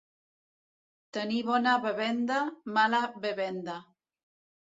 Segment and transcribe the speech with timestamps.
[1.17, 2.39] Tenir bona bevenda,
[2.79, 3.79] mala bevenda.